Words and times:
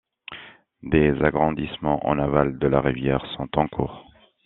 Des 0.81 1.11
agrandissements 1.23 2.07
en 2.07 2.17
aval 2.17 2.57
de 2.57 2.65
la 2.65 2.81
rivière 2.81 3.23
sont 3.37 3.55
en 3.59 3.67
cours. 3.67 4.03